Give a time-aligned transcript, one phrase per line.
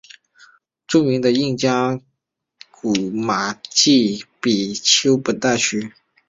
[0.87, 2.01] 著名的印加
[2.71, 5.93] 古迹马丘比丘位于本大区。